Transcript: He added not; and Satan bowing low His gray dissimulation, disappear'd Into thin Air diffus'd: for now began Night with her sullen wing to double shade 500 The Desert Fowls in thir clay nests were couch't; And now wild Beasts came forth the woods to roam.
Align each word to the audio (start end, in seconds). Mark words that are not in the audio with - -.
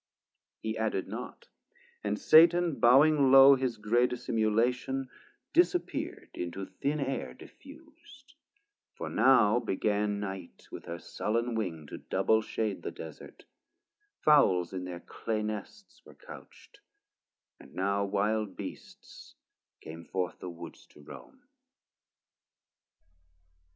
He 0.63 0.79
added 0.79 1.07
not; 1.07 1.47
and 2.03 2.17
Satan 2.19 2.79
bowing 2.79 3.31
low 3.31 3.53
His 3.53 3.77
gray 3.77 4.07
dissimulation, 4.07 5.11
disappear'd 5.53 6.31
Into 6.33 6.65
thin 6.65 6.99
Air 6.99 7.35
diffus'd: 7.35 8.33
for 8.95 9.09
now 9.11 9.59
began 9.59 10.19
Night 10.19 10.67
with 10.71 10.85
her 10.85 10.97
sullen 10.97 11.53
wing 11.53 11.85
to 11.85 11.99
double 11.99 12.41
shade 12.41 12.77
500 12.77 12.81
The 12.83 12.89
Desert 12.91 13.45
Fowls 14.23 14.73
in 14.73 14.85
thir 14.85 15.01
clay 15.01 15.43
nests 15.43 16.03
were 16.03 16.15
couch't; 16.15 16.79
And 17.59 17.75
now 17.75 18.03
wild 18.03 18.55
Beasts 18.57 19.35
came 19.81 20.03
forth 20.05 20.39
the 20.39 20.49
woods 20.49 20.87
to 20.87 21.01
roam. 21.03 21.43